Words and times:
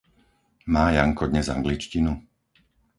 Má 0.73 0.85
Janko 0.95 1.23
dnes 1.31 1.47
angličtinu? 1.55 2.11